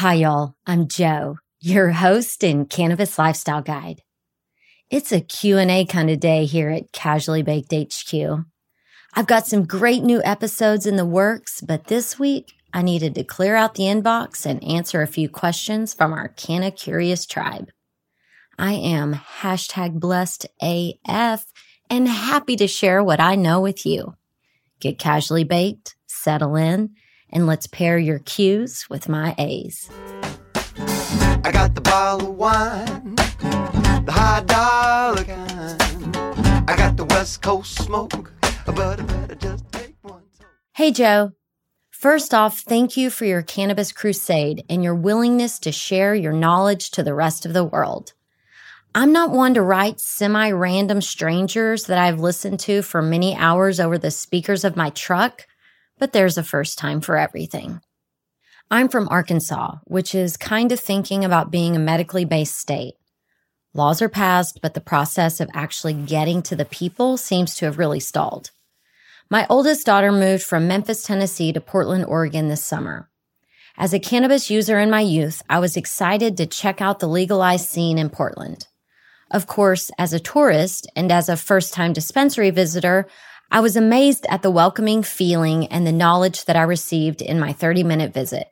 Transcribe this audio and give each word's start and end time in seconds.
Hi, 0.00 0.14
y'all. 0.14 0.54
I'm 0.66 0.88
Joe, 0.88 1.36
your 1.60 1.90
host 1.90 2.42
and 2.42 2.70
cannabis 2.70 3.18
lifestyle 3.18 3.60
guide. 3.60 4.00
It's 4.88 5.12
a 5.12 5.20
Q&A 5.20 5.84
kind 5.84 6.08
of 6.08 6.18
day 6.18 6.46
here 6.46 6.70
at 6.70 6.90
Casually 6.90 7.42
Baked 7.42 7.74
HQ. 7.74 8.14
I've 9.12 9.26
got 9.26 9.46
some 9.46 9.66
great 9.66 10.02
new 10.02 10.22
episodes 10.24 10.86
in 10.86 10.96
the 10.96 11.04
works, 11.04 11.60
but 11.60 11.88
this 11.88 12.18
week 12.18 12.54
I 12.72 12.80
needed 12.80 13.14
to 13.16 13.24
clear 13.24 13.56
out 13.56 13.74
the 13.74 13.82
inbox 13.82 14.46
and 14.46 14.64
answer 14.64 15.02
a 15.02 15.06
few 15.06 15.28
questions 15.28 15.92
from 15.92 16.14
our 16.14 16.28
Canna 16.28 16.70
Curious 16.70 17.26
tribe. 17.26 17.68
I 18.58 18.72
am 18.72 19.12
hashtag 19.12 20.00
blessed 20.00 20.46
AF 20.62 21.44
and 21.90 22.08
happy 22.08 22.56
to 22.56 22.66
share 22.66 23.04
what 23.04 23.20
I 23.20 23.34
know 23.34 23.60
with 23.60 23.84
you. 23.84 24.14
Get 24.80 24.98
casually 24.98 25.44
baked, 25.44 25.94
settle 26.06 26.56
in, 26.56 26.94
and 27.32 27.46
let's 27.46 27.66
pair 27.66 27.98
your 27.98 28.18
Q's 28.20 28.88
with 28.90 29.08
my 29.08 29.34
A's. 29.38 29.90
I 31.42 31.50
got 31.52 31.74
the 31.74 31.80
bottle 31.80 32.30
of 32.30 32.36
wine, 32.36 33.14
the 34.04 34.12
high 34.12 34.42
dollar 34.42 35.24
kind. 35.24 36.16
I 36.68 36.76
got 36.76 36.96
the 36.96 37.04
West 37.04 37.42
Coast 37.42 37.74
smoke, 37.82 38.32
but 38.66 38.78
I 38.78 39.02
better 39.02 39.34
just 39.34 39.70
take 39.72 39.94
one. 40.02 40.22
Hey, 40.72 40.92
Joe. 40.92 41.32
First 41.90 42.32
off, 42.32 42.60
thank 42.60 42.96
you 42.96 43.10
for 43.10 43.26
your 43.26 43.42
cannabis 43.42 43.92
crusade 43.92 44.64
and 44.70 44.82
your 44.82 44.94
willingness 44.94 45.58
to 45.58 45.70
share 45.70 46.14
your 46.14 46.32
knowledge 46.32 46.90
to 46.92 47.02
the 47.02 47.12
rest 47.12 47.44
of 47.44 47.52
the 47.52 47.62
world. 47.62 48.14
I'm 48.94 49.12
not 49.12 49.30
one 49.30 49.54
to 49.54 49.62
write 49.62 50.00
semi 50.00 50.50
random 50.50 51.02
strangers 51.02 51.84
that 51.84 51.98
I've 51.98 52.18
listened 52.18 52.58
to 52.60 52.82
for 52.82 53.02
many 53.02 53.36
hours 53.36 53.78
over 53.78 53.98
the 53.98 54.10
speakers 54.10 54.64
of 54.64 54.76
my 54.76 54.90
truck, 54.90 55.46
but 56.00 56.12
there's 56.12 56.36
a 56.36 56.42
first 56.42 56.78
time 56.78 57.00
for 57.00 57.16
everything. 57.16 57.80
I'm 58.70 58.88
from 58.88 59.08
Arkansas, 59.08 59.76
which 59.84 60.14
is 60.14 60.36
kind 60.36 60.72
of 60.72 60.80
thinking 60.80 61.24
about 61.24 61.50
being 61.50 61.76
a 61.76 61.80
medically 61.80 62.24
based 62.24 62.56
state. 62.56 62.94
Laws 63.74 64.02
are 64.02 64.08
passed, 64.08 64.60
but 64.62 64.74
the 64.74 64.80
process 64.80 65.40
of 65.40 65.50
actually 65.54 65.94
getting 65.94 66.42
to 66.42 66.56
the 66.56 66.64
people 66.64 67.16
seems 67.16 67.54
to 67.56 67.66
have 67.66 67.78
really 67.78 68.00
stalled. 68.00 68.50
My 69.28 69.46
oldest 69.48 69.86
daughter 69.86 70.10
moved 70.10 70.42
from 70.42 70.66
Memphis, 70.66 71.04
Tennessee 71.04 71.52
to 71.52 71.60
Portland, 71.60 72.04
Oregon 72.06 72.48
this 72.48 72.64
summer. 72.64 73.08
As 73.76 73.94
a 73.94 74.00
cannabis 74.00 74.50
user 74.50 74.78
in 74.78 74.90
my 74.90 75.00
youth, 75.00 75.42
I 75.48 75.60
was 75.60 75.76
excited 75.76 76.36
to 76.36 76.46
check 76.46 76.80
out 76.80 76.98
the 76.98 77.08
legalized 77.08 77.68
scene 77.68 77.96
in 77.96 78.10
Portland. 78.10 78.66
Of 79.30 79.46
course, 79.46 79.92
as 79.98 80.12
a 80.12 80.18
tourist 80.18 80.90
and 80.96 81.12
as 81.12 81.28
a 81.28 81.36
first 81.36 81.72
time 81.72 81.92
dispensary 81.92 82.50
visitor, 82.50 83.06
I 83.52 83.58
was 83.58 83.74
amazed 83.74 84.26
at 84.28 84.42
the 84.42 84.50
welcoming 84.50 85.02
feeling 85.02 85.66
and 85.66 85.84
the 85.84 85.92
knowledge 85.92 86.44
that 86.44 86.54
I 86.54 86.62
received 86.62 87.20
in 87.20 87.40
my 87.40 87.52
30 87.52 87.82
minute 87.82 88.14
visit. 88.14 88.46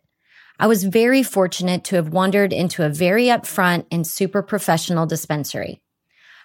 I 0.59 0.67
was 0.67 0.83
very 0.83 1.23
fortunate 1.23 1.85
to 1.85 1.97
have 1.97 2.09
wandered 2.09 2.53
into 2.53 2.85
a 2.85 2.89
very 2.89 3.27
upfront 3.27 3.87
and 3.93 4.05
super 4.05 4.43
professional 4.43 5.07
dispensary. 5.07 5.81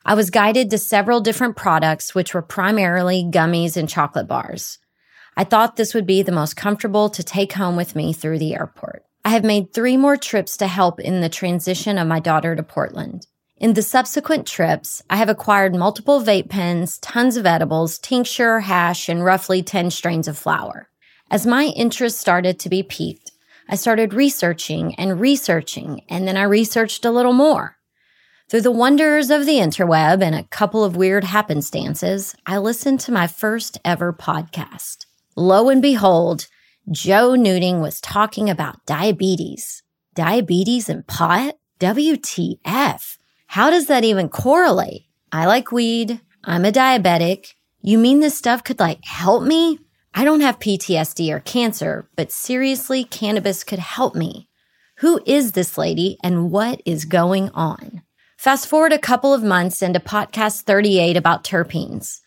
I 0.05 0.13
was 0.13 0.29
guided 0.29 0.69
to 0.69 0.77
several 0.77 1.19
different 1.19 1.55
products, 1.55 2.13
which 2.13 2.35
were 2.35 2.43
primarily 2.43 3.23
gummies 3.23 3.75
and 3.75 3.89
chocolate 3.89 4.27
bars. 4.27 4.77
I 5.35 5.45
thought 5.45 5.75
this 5.75 5.95
would 5.95 6.05
be 6.05 6.21
the 6.21 6.31
most 6.31 6.55
comfortable 6.55 7.09
to 7.09 7.23
take 7.23 7.53
home 7.53 7.75
with 7.75 7.95
me 7.95 8.13
through 8.13 8.37
the 8.37 8.53
airport. 8.53 9.03
I 9.25 9.29
have 9.29 9.43
made 9.43 9.73
three 9.73 9.97
more 9.97 10.17
trips 10.17 10.57
to 10.57 10.67
help 10.67 10.99
in 10.99 11.21
the 11.21 11.29
transition 11.29 11.97
of 11.97 12.07
my 12.07 12.19
daughter 12.19 12.55
to 12.55 12.61
Portland. 12.61 13.25
In 13.63 13.75
the 13.75 13.81
subsequent 13.81 14.45
trips, 14.45 15.01
I 15.09 15.15
have 15.15 15.29
acquired 15.29 15.73
multiple 15.73 16.21
vape 16.21 16.49
pens, 16.49 16.97
tons 16.97 17.37
of 17.37 17.45
edibles, 17.45 17.97
tincture, 17.97 18.59
hash, 18.59 19.07
and 19.07 19.23
roughly 19.23 19.63
10 19.63 19.89
strains 19.89 20.27
of 20.27 20.37
flower. 20.37 20.89
As 21.31 21.47
my 21.47 21.67
interest 21.67 22.19
started 22.19 22.59
to 22.59 22.67
be 22.67 22.83
piqued, 22.83 23.31
I 23.69 23.75
started 23.75 24.13
researching 24.13 24.95
and 24.95 25.17
researching, 25.17 26.01
and 26.09 26.27
then 26.27 26.35
I 26.35 26.43
researched 26.43 27.05
a 27.05 27.09
little 27.09 27.31
more. 27.31 27.77
Through 28.49 28.63
the 28.63 28.69
wonders 28.69 29.29
of 29.29 29.45
the 29.45 29.59
interweb 29.59 30.21
and 30.21 30.35
a 30.35 30.43
couple 30.43 30.83
of 30.83 30.97
weird 30.97 31.23
happenstances, 31.23 32.35
I 32.45 32.57
listened 32.57 32.99
to 32.99 33.13
my 33.13 33.27
first 33.27 33.79
ever 33.85 34.11
podcast. 34.11 35.05
Lo 35.37 35.69
and 35.69 35.81
behold, 35.81 36.47
Joe 36.91 37.35
Newting 37.35 37.79
was 37.79 38.01
talking 38.01 38.49
about 38.49 38.85
diabetes. 38.85 39.83
Diabetes 40.15 40.89
and 40.89 41.07
pot? 41.07 41.55
WTF? 41.79 43.17
How 43.53 43.69
does 43.69 43.85
that 43.85 44.03
even 44.03 44.29
correlate? 44.29 45.03
I 45.31 45.45
like 45.45 45.71
weed. 45.71 46.19
I'm 46.43 46.65
a 46.65 46.71
diabetic. 46.71 47.53
You 47.83 47.99
mean 47.99 48.19
this 48.19 48.35
stuff 48.35 48.63
could 48.63 48.79
like 48.79 49.05
help 49.05 49.43
me? 49.43 49.77
I 50.11 50.23
don't 50.25 50.39
have 50.39 50.57
PTSD 50.57 51.31
or 51.31 51.39
cancer, 51.39 52.09
but 52.15 52.31
seriously, 52.31 53.03
cannabis 53.03 53.63
could 53.63 53.77
help 53.77 54.15
me. 54.15 54.49
Who 55.01 55.21
is 55.27 55.51
this 55.51 55.77
lady 55.77 56.17
and 56.23 56.49
what 56.49 56.81
is 56.83 57.05
going 57.05 57.51
on? 57.51 58.01
Fast 58.39 58.65
forward 58.65 58.91
a 58.91 58.97
couple 58.97 59.35
of 59.35 59.43
months 59.43 59.83
into 59.83 59.99
podcast 59.99 60.63
38 60.63 61.15
about 61.15 61.43
terpenes. 61.43 62.21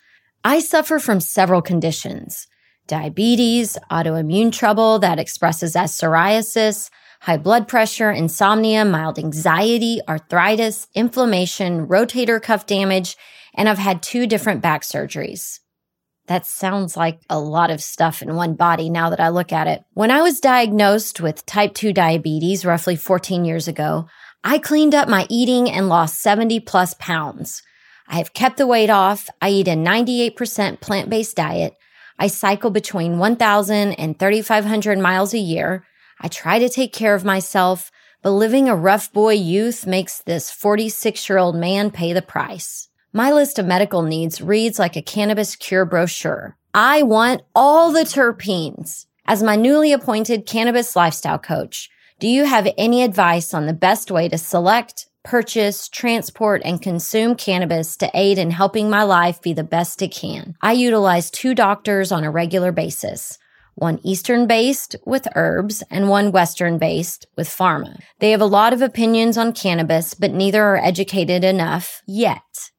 I 0.44 0.60
suffer 0.60 1.00
from 1.00 1.18
several 1.18 1.60
conditions 1.60 2.46
diabetes, 2.86 3.76
autoimmune 3.90 4.52
trouble 4.52 5.00
that 5.00 5.18
expresses 5.18 5.74
as 5.74 5.90
psoriasis, 5.90 6.88
high 7.26 7.36
blood 7.36 7.66
pressure, 7.66 8.12
insomnia, 8.12 8.84
mild 8.84 9.18
anxiety, 9.18 10.00
arthritis, 10.08 10.86
inflammation, 10.94 11.84
rotator 11.88 12.40
cuff 12.40 12.66
damage, 12.66 13.16
and 13.52 13.68
I've 13.68 13.78
had 13.78 14.00
two 14.00 14.28
different 14.28 14.62
back 14.62 14.82
surgeries. 14.82 15.58
That 16.28 16.46
sounds 16.46 16.96
like 16.96 17.20
a 17.28 17.40
lot 17.40 17.70
of 17.70 17.82
stuff 17.82 18.22
in 18.22 18.36
one 18.36 18.54
body 18.54 18.88
now 18.88 19.10
that 19.10 19.18
I 19.18 19.30
look 19.30 19.52
at 19.52 19.66
it. 19.66 19.82
When 19.92 20.12
I 20.12 20.22
was 20.22 20.38
diagnosed 20.38 21.20
with 21.20 21.44
type 21.46 21.74
2 21.74 21.92
diabetes 21.92 22.64
roughly 22.64 22.94
14 22.94 23.44
years 23.44 23.66
ago, 23.66 24.06
I 24.44 24.58
cleaned 24.58 24.94
up 24.94 25.08
my 25.08 25.26
eating 25.28 25.68
and 25.68 25.88
lost 25.88 26.22
70 26.22 26.60
plus 26.60 26.94
pounds. 26.94 27.60
I 28.06 28.18
have 28.18 28.34
kept 28.34 28.56
the 28.56 28.68
weight 28.68 28.90
off. 28.90 29.28
I 29.42 29.50
eat 29.50 29.66
a 29.66 29.72
98% 29.72 30.80
plant 30.80 31.10
based 31.10 31.34
diet. 31.34 31.74
I 32.20 32.28
cycle 32.28 32.70
between 32.70 33.18
1,000 33.18 33.94
and 33.94 34.16
3,500 34.16 34.98
miles 35.00 35.34
a 35.34 35.38
year. 35.38 35.84
I 36.20 36.28
try 36.28 36.58
to 36.58 36.68
take 36.68 36.92
care 36.92 37.14
of 37.14 37.24
myself, 37.24 37.90
but 38.22 38.30
living 38.30 38.68
a 38.68 38.76
rough 38.76 39.12
boy 39.12 39.34
youth 39.34 39.86
makes 39.86 40.22
this 40.22 40.50
46 40.50 41.28
year 41.28 41.38
old 41.38 41.56
man 41.56 41.90
pay 41.90 42.12
the 42.12 42.22
price. 42.22 42.88
My 43.12 43.32
list 43.32 43.58
of 43.58 43.66
medical 43.66 44.02
needs 44.02 44.40
reads 44.40 44.78
like 44.78 44.96
a 44.96 45.02
cannabis 45.02 45.56
cure 45.56 45.84
brochure. 45.84 46.56
I 46.74 47.02
want 47.02 47.42
all 47.54 47.92
the 47.92 48.00
terpenes. 48.00 49.06
As 49.24 49.42
my 49.42 49.56
newly 49.56 49.92
appointed 49.92 50.46
cannabis 50.46 50.94
lifestyle 50.94 51.38
coach, 51.38 51.90
do 52.18 52.28
you 52.28 52.44
have 52.44 52.68
any 52.78 53.02
advice 53.02 53.52
on 53.54 53.66
the 53.66 53.72
best 53.72 54.10
way 54.10 54.28
to 54.28 54.38
select, 54.38 55.06
purchase, 55.22 55.88
transport, 55.88 56.62
and 56.64 56.80
consume 56.80 57.34
cannabis 57.34 57.96
to 57.96 58.10
aid 58.14 58.38
in 58.38 58.50
helping 58.50 58.88
my 58.88 59.02
life 59.02 59.42
be 59.42 59.52
the 59.52 59.64
best 59.64 60.02
it 60.02 60.12
can? 60.12 60.54
I 60.62 60.72
utilize 60.72 61.30
two 61.30 61.54
doctors 61.54 62.12
on 62.12 62.24
a 62.24 62.30
regular 62.30 62.72
basis 62.72 63.38
one 63.76 64.00
Eastern 64.02 64.46
based 64.46 64.96
with 65.06 65.28
herbs 65.34 65.82
and 65.90 66.08
one 66.08 66.32
Western 66.32 66.78
based 66.78 67.26
with 67.36 67.48
pharma. 67.48 68.00
They 68.18 68.30
have 68.32 68.40
a 68.40 68.46
lot 68.46 68.72
of 68.72 68.82
opinions 68.82 69.38
on 69.38 69.52
cannabis, 69.52 70.14
but 70.14 70.32
neither 70.32 70.62
are 70.62 70.76
educated 70.78 71.44
enough 71.44 72.02
yet. 72.06 72.70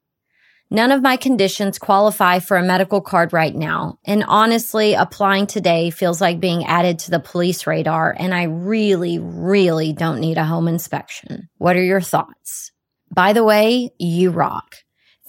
None 0.70 0.92
of 0.92 1.02
my 1.02 1.16
conditions 1.16 1.80
qualify 1.80 2.40
for 2.40 2.58
a 2.58 2.64
medical 2.64 3.00
card 3.00 3.32
right 3.32 3.56
now. 3.56 4.00
And 4.06 4.26
honestly, 4.28 4.96
applying 4.96 5.48
today 5.48 5.92
feels 5.92 6.20
like 6.20 6.42
being 6.42 6.66
added 6.66 7.00
to 7.00 7.12
the 7.12 7.22
police 7.22 7.66
radar. 7.66 8.14
And 8.20 8.34
I 8.34 8.44
really, 8.44 9.18
really 9.18 9.94
don't 9.94 10.20
need 10.20 10.38
a 10.38 10.44
home 10.44 10.68
inspection. 10.68 11.48
What 11.58 11.78
are 11.78 11.84
your 11.84 12.02
thoughts? 12.02 12.72
By 13.14 13.32
the 13.32 13.46
way, 13.46 13.92
you 13.98 14.32
rock. 14.32 14.76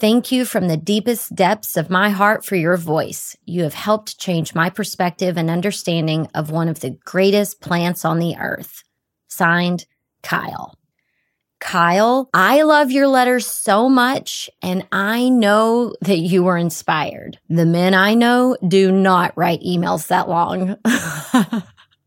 Thank 0.00 0.30
you 0.30 0.44
from 0.44 0.68
the 0.68 0.76
deepest 0.76 1.34
depths 1.34 1.76
of 1.76 1.90
my 1.90 2.10
heart 2.10 2.44
for 2.44 2.54
your 2.54 2.76
voice. 2.76 3.36
You 3.46 3.64
have 3.64 3.74
helped 3.74 4.16
change 4.16 4.54
my 4.54 4.70
perspective 4.70 5.36
and 5.36 5.50
understanding 5.50 6.28
of 6.36 6.52
one 6.52 6.68
of 6.68 6.78
the 6.78 6.90
greatest 7.04 7.60
plants 7.60 8.04
on 8.04 8.20
the 8.20 8.36
earth. 8.36 8.84
Signed, 9.26 9.86
Kyle. 10.22 10.78
Kyle, 11.58 12.30
I 12.32 12.62
love 12.62 12.92
your 12.92 13.08
letters 13.08 13.44
so 13.44 13.88
much, 13.88 14.48
and 14.62 14.86
I 14.92 15.28
know 15.28 15.94
that 16.02 16.18
you 16.18 16.44
were 16.44 16.56
inspired. 16.56 17.40
The 17.48 17.66
men 17.66 17.94
I 17.94 18.14
know 18.14 18.56
do 18.68 18.92
not 18.92 19.36
write 19.36 19.62
emails 19.62 20.06
that 20.06 20.28
long. 20.28 20.76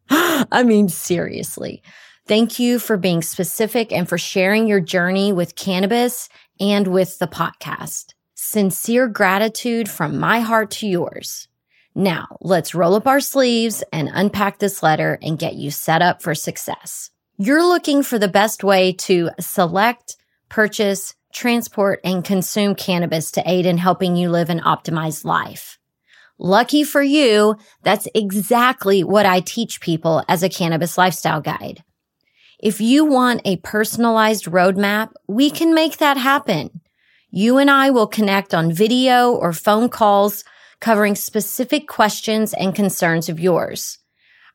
I 0.09 0.63
mean, 0.63 0.87
seriously. 0.87 1.83
Thank 2.25 2.59
you 2.59 2.79
for 2.79 2.95
being 2.95 3.21
specific 3.21 3.91
and 3.91 4.07
for 4.07 4.17
sharing 4.17 4.67
your 4.67 4.79
journey 4.79 5.33
with 5.33 5.55
cannabis 5.55 6.29
and 6.61 6.87
with 6.87 7.19
the 7.19 7.27
podcast. 7.27 8.13
Sincere 8.35 9.07
gratitude 9.07 9.89
from 9.89 10.19
my 10.19 10.39
heart 10.39 10.71
to 10.71 10.87
yours. 10.87 11.47
Now, 11.93 12.37
let's 12.39 12.73
roll 12.73 12.93
up 12.93 13.07
our 13.07 13.19
sleeves 13.19 13.83
and 13.91 14.09
unpack 14.13 14.59
this 14.59 14.81
letter 14.81 15.19
and 15.21 15.37
get 15.37 15.55
you 15.55 15.71
set 15.71 16.01
up 16.01 16.21
for 16.21 16.33
success. 16.33 17.09
You're 17.37 17.65
looking 17.65 18.03
for 18.03 18.17
the 18.19 18.27
best 18.27 18.63
way 18.63 18.93
to 18.93 19.31
select, 19.39 20.15
purchase, 20.47 21.15
transport, 21.33 21.99
and 22.03 22.23
consume 22.23 22.75
cannabis 22.75 23.31
to 23.31 23.43
aid 23.49 23.65
in 23.65 23.77
helping 23.77 24.15
you 24.15 24.29
live 24.29 24.49
an 24.49 24.59
optimized 24.59 25.25
life. 25.25 25.79
Lucky 26.37 26.83
for 26.83 27.01
you, 27.01 27.55
that's 27.83 28.07
exactly 28.15 29.03
what 29.03 29.25
I 29.25 29.41
teach 29.41 29.81
people 29.81 30.23
as 30.27 30.43
a 30.43 30.49
cannabis 30.49 30.97
lifestyle 30.97 31.41
guide. 31.41 31.83
If 32.61 32.79
you 32.79 33.05
want 33.05 33.41
a 33.43 33.57
personalized 33.57 34.45
roadmap, 34.45 35.13
we 35.27 35.49
can 35.49 35.73
make 35.73 35.97
that 35.97 36.17
happen. 36.17 36.81
You 37.31 37.57
and 37.57 37.71
I 37.71 37.89
will 37.89 38.05
connect 38.05 38.53
on 38.53 38.71
video 38.71 39.31
or 39.31 39.51
phone 39.51 39.89
calls 39.89 40.43
covering 40.79 41.15
specific 41.15 41.87
questions 41.87 42.53
and 42.53 42.75
concerns 42.75 43.29
of 43.29 43.39
yours. 43.39 43.97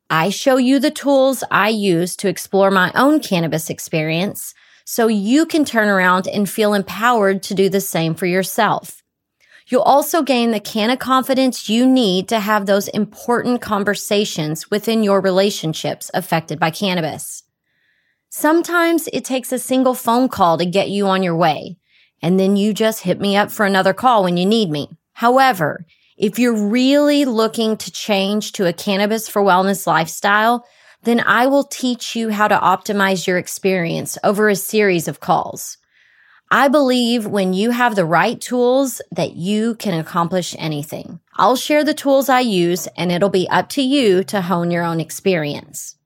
I 0.08 0.30
show 0.30 0.56
you 0.56 0.78
the 0.78 0.92
tools 0.92 1.42
I 1.50 1.70
use 1.70 2.14
to 2.16 2.28
explore 2.28 2.70
my 2.70 2.92
own 2.94 3.18
cannabis 3.18 3.70
experience 3.70 4.54
so 4.84 5.08
you 5.08 5.44
can 5.44 5.64
turn 5.64 5.88
around 5.88 6.28
and 6.28 6.48
feel 6.48 6.74
empowered 6.74 7.42
to 7.42 7.54
do 7.54 7.68
the 7.68 7.80
same 7.80 8.14
for 8.14 8.26
yourself. 8.26 9.02
You'll 9.66 9.82
also 9.82 10.22
gain 10.22 10.52
the 10.52 10.60
canna 10.60 10.96
confidence 10.96 11.68
you 11.68 11.84
need 11.84 12.28
to 12.28 12.38
have 12.38 12.66
those 12.66 12.86
important 12.86 13.60
conversations 13.60 14.70
within 14.70 15.02
your 15.02 15.20
relationships 15.20 16.08
affected 16.14 16.60
by 16.60 16.70
cannabis. 16.70 17.42
Sometimes 18.38 19.08
it 19.14 19.24
takes 19.24 19.50
a 19.50 19.58
single 19.58 19.94
phone 19.94 20.28
call 20.28 20.58
to 20.58 20.66
get 20.66 20.90
you 20.90 21.06
on 21.06 21.22
your 21.22 21.34
way, 21.34 21.78
and 22.20 22.38
then 22.38 22.54
you 22.54 22.74
just 22.74 23.02
hit 23.02 23.18
me 23.18 23.34
up 23.34 23.50
for 23.50 23.64
another 23.64 23.94
call 23.94 24.24
when 24.24 24.36
you 24.36 24.44
need 24.44 24.68
me. 24.68 24.90
However, 25.14 25.86
if 26.18 26.38
you're 26.38 26.68
really 26.68 27.24
looking 27.24 27.78
to 27.78 27.90
change 27.90 28.52
to 28.52 28.66
a 28.66 28.74
cannabis 28.74 29.26
for 29.26 29.40
wellness 29.40 29.86
lifestyle, 29.86 30.66
then 31.04 31.20
I 31.20 31.46
will 31.46 31.64
teach 31.64 32.14
you 32.14 32.28
how 32.28 32.46
to 32.46 32.58
optimize 32.58 33.26
your 33.26 33.38
experience 33.38 34.18
over 34.22 34.50
a 34.50 34.54
series 34.54 35.08
of 35.08 35.18
calls. 35.18 35.78
I 36.50 36.68
believe 36.68 37.26
when 37.26 37.54
you 37.54 37.70
have 37.70 37.96
the 37.96 38.04
right 38.04 38.38
tools 38.38 39.00
that 39.12 39.34
you 39.34 39.76
can 39.76 39.98
accomplish 39.98 40.54
anything. 40.58 41.20
I'll 41.36 41.56
share 41.56 41.84
the 41.84 41.94
tools 41.94 42.28
I 42.28 42.40
use 42.40 42.86
and 42.98 43.10
it'll 43.10 43.30
be 43.30 43.48
up 43.48 43.70
to 43.70 43.82
you 43.82 44.22
to 44.24 44.42
hone 44.42 44.70
your 44.70 44.84
own 44.84 45.00
experience. 45.00 45.96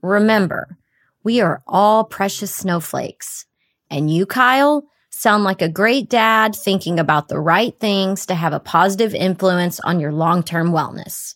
Remember, 0.00 0.78
we 1.24 1.40
are 1.40 1.62
all 1.66 2.04
precious 2.04 2.54
snowflakes. 2.54 3.46
And 3.90 4.10
you, 4.10 4.26
Kyle, 4.26 4.84
sound 5.10 5.42
like 5.42 5.62
a 5.62 5.68
great 5.68 6.10
dad 6.10 6.54
thinking 6.54 7.00
about 7.00 7.28
the 7.28 7.40
right 7.40 7.78
things 7.80 8.26
to 8.26 8.34
have 8.34 8.52
a 8.52 8.60
positive 8.60 9.14
influence 9.14 9.80
on 9.80 10.00
your 10.00 10.12
long-term 10.12 10.70
wellness. 10.70 11.34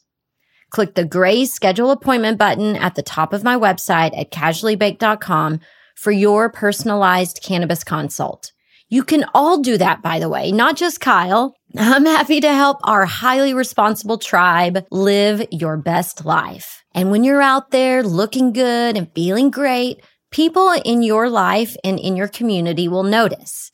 Click 0.70 0.94
the 0.94 1.04
gray 1.04 1.46
schedule 1.46 1.90
appointment 1.90 2.38
button 2.38 2.76
at 2.76 2.94
the 2.94 3.02
top 3.02 3.32
of 3.32 3.42
my 3.42 3.56
website 3.56 4.16
at 4.18 4.30
casuallybaked.com 4.30 5.60
for 5.96 6.12
your 6.12 6.50
personalized 6.50 7.40
cannabis 7.42 7.82
consult. 7.82 8.52
You 8.90 9.02
can 9.02 9.24
all 9.34 9.58
do 9.60 9.76
that, 9.78 10.02
by 10.02 10.18
the 10.18 10.28
way, 10.28 10.52
not 10.52 10.76
just 10.76 11.00
Kyle. 11.00 11.54
I'm 11.76 12.06
happy 12.06 12.40
to 12.40 12.52
help 12.52 12.78
our 12.84 13.04
highly 13.04 13.52
responsible 13.52 14.18
tribe 14.18 14.86
live 14.90 15.46
your 15.50 15.76
best 15.76 16.24
life. 16.24 16.84
And 16.98 17.10
when 17.10 17.24
you're 17.24 17.40
out 17.40 17.70
there 17.70 18.02
looking 18.02 18.52
good 18.52 18.96
and 18.96 19.12
feeling 19.14 19.50
great, 19.50 20.02
People 20.30 20.70
in 20.84 21.02
your 21.02 21.30
life 21.30 21.74
and 21.82 21.98
in 21.98 22.16
your 22.16 22.28
community 22.28 22.86
will 22.86 23.02
notice, 23.02 23.72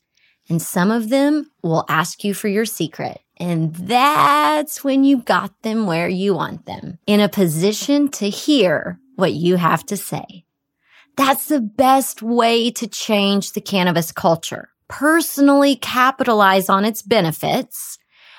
and 0.48 0.62
some 0.62 0.90
of 0.90 1.08
them 1.08 1.50
will 1.62 1.84
ask 1.88 2.22
you 2.22 2.32
for 2.32 2.46
your 2.46 2.64
secret. 2.64 3.20
And 3.38 3.74
that's 3.74 4.84
when 4.84 5.02
you 5.02 5.18
got 5.18 5.62
them 5.62 5.86
where 5.86 6.08
you 6.08 6.34
want 6.34 6.66
them 6.66 6.98
in 7.06 7.18
a 7.18 7.28
position 7.28 8.08
to 8.12 8.30
hear 8.30 9.00
what 9.16 9.32
you 9.32 9.56
have 9.56 9.84
to 9.86 9.96
say. 9.96 10.44
That's 11.16 11.46
the 11.46 11.60
best 11.60 12.22
way 12.22 12.70
to 12.72 12.86
change 12.86 13.52
the 13.52 13.60
cannabis 13.60 14.12
culture. 14.12 14.68
Personally 14.88 15.74
capitalize 15.74 16.68
on 16.68 16.84
its 16.84 17.02
benefits 17.02 17.98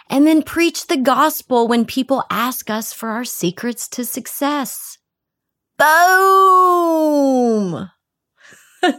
and 0.09 0.25
then 0.27 0.41
preach 0.43 0.87
the 0.87 0.97
gospel 0.97 1.67
when 1.67 1.85
people 1.85 2.23
ask 2.29 2.69
us 2.69 2.93
for 2.93 3.09
our 3.09 3.25
secrets 3.25 3.87
to 3.89 4.05
success. 4.05 4.97
Boom! 5.77 5.85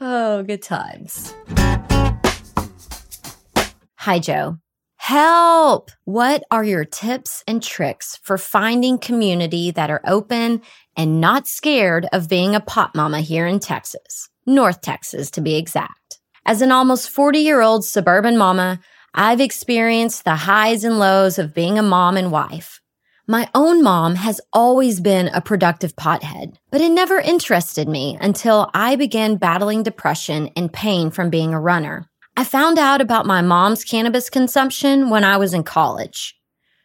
oh, 0.00 0.42
good 0.42 0.62
times. 0.62 1.34
Hi, 3.96 4.18
Joe. 4.18 4.58
Help! 4.96 5.90
What 6.04 6.42
are 6.50 6.64
your 6.64 6.84
tips 6.84 7.44
and 7.46 7.62
tricks 7.62 8.18
for 8.22 8.36
finding 8.36 8.98
community 8.98 9.70
that 9.70 9.90
are 9.90 10.02
open 10.04 10.60
and 10.96 11.20
not 11.20 11.46
scared 11.46 12.06
of 12.12 12.28
being 12.28 12.54
a 12.54 12.60
pop 12.60 12.94
mama 12.94 13.20
here 13.20 13.46
in 13.46 13.60
Texas? 13.60 14.28
North 14.44 14.80
Texas, 14.80 15.30
to 15.32 15.40
be 15.40 15.56
exact. 15.56 16.17
As 16.48 16.62
an 16.62 16.72
almost 16.72 17.10
40 17.10 17.40
year 17.40 17.60
old 17.60 17.84
suburban 17.84 18.38
mama, 18.38 18.80
I've 19.12 19.38
experienced 19.38 20.24
the 20.24 20.34
highs 20.34 20.82
and 20.82 20.98
lows 20.98 21.38
of 21.38 21.52
being 21.52 21.78
a 21.78 21.82
mom 21.82 22.16
and 22.16 22.32
wife. 22.32 22.80
My 23.26 23.50
own 23.54 23.82
mom 23.82 24.14
has 24.14 24.40
always 24.50 24.98
been 24.98 25.28
a 25.28 25.42
productive 25.42 25.94
pothead, 25.94 26.54
but 26.70 26.80
it 26.80 26.88
never 26.88 27.18
interested 27.18 27.86
me 27.86 28.16
until 28.22 28.70
I 28.72 28.96
began 28.96 29.36
battling 29.36 29.82
depression 29.82 30.48
and 30.56 30.72
pain 30.72 31.10
from 31.10 31.28
being 31.28 31.52
a 31.52 31.60
runner. 31.60 32.08
I 32.34 32.44
found 32.44 32.78
out 32.78 33.02
about 33.02 33.26
my 33.26 33.42
mom's 33.42 33.84
cannabis 33.84 34.30
consumption 34.30 35.10
when 35.10 35.24
I 35.24 35.36
was 35.36 35.52
in 35.52 35.64
college. 35.64 36.34